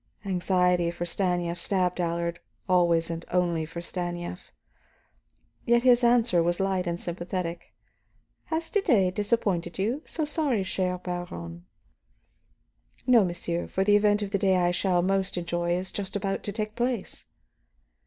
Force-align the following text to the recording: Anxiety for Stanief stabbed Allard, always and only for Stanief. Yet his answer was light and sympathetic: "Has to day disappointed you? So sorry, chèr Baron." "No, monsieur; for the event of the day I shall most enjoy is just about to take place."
Anxiety 0.25 0.89
for 0.89 1.05
Stanief 1.05 1.59
stabbed 1.59 2.01
Allard, 2.01 2.39
always 2.67 3.11
and 3.11 3.23
only 3.29 3.65
for 3.65 3.83
Stanief. 3.83 4.51
Yet 5.63 5.83
his 5.83 6.03
answer 6.03 6.41
was 6.41 6.59
light 6.59 6.87
and 6.87 6.99
sympathetic: 6.99 7.71
"Has 8.45 8.67
to 8.71 8.81
day 8.81 9.11
disappointed 9.11 9.77
you? 9.77 10.01
So 10.07 10.25
sorry, 10.25 10.63
chèr 10.63 11.03
Baron." 11.03 11.65
"No, 13.05 13.23
monsieur; 13.23 13.67
for 13.67 13.83
the 13.83 13.95
event 13.95 14.23
of 14.23 14.31
the 14.31 14.39
day 14.39 14.55
I 14.55 14.71
shall 14.71 15.03
most 15.03 15.37
enjoy 15.37 15.73
is 15.75 15.91
just 15.91 16.15
about 16.15 16.41
to 16.45 16.51
take 16.51 16.75
place." 16.75 17.27